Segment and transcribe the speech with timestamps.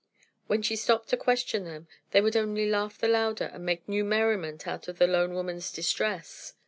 [0.47, 4.03] When she stopped to question them, they would only laugh the louder and make new
[4.03, 6.55] merriment out of the lone woman's distress.